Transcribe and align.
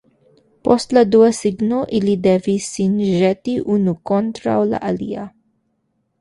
Post 0.67 0.93
la 0.97 1.01
dua 1.15 1.27
signo 1.39 1.81
ili 1.97 2.15
devis 2.23 2.71
sin 2.79 2.97
ĵeti 3.19 3.55
unu 3.75 3.95
kontraŭ 4.13 4.57
la 4.73 4.83
alia. 4.91 5.29